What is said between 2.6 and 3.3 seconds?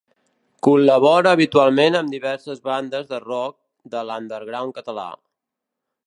bandes de